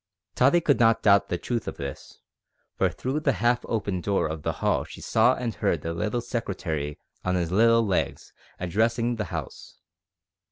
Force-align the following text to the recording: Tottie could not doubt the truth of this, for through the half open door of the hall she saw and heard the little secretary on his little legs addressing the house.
Tottie 0.33 0.61
could 0.61 0.79
not 0.79 1.03
doubt 1.03 1.29
the 1.29 1.37
truth 1.37 1.67
of 1.67 1.77
this, 1.77 2.21
for 2.75 2.89
through 2.89 3.19
the 3.19 3.33
half 3.33 3.63
open 3.65 4.01
door 4.01 4.25
of 4.25 4.41
the 4.41 4.53
hall 4.53 4.83
she 4.83 4.99
saw 4.99 5.35
and 5.35 5.53
heard 5.53 5.81
the 5.83 5.93
little 5.93 6.21
secretary 6.21 6.97
on 7.23 7.35
his 7.35 7.51
little 7.51 7.85
legs 7.85 8.33
addressing 8.59 9.17
the 9.17 9.25
house. 9.25 9.77